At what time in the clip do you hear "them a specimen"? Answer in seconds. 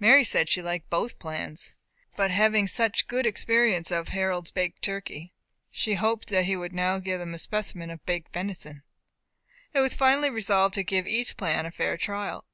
7.20-7.90